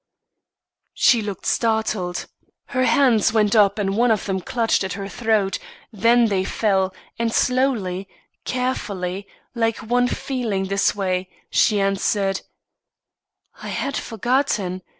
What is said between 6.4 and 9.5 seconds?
fell, and slowly carefully